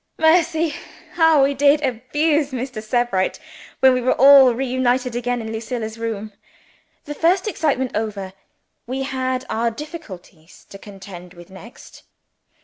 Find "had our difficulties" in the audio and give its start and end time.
9.03-10.65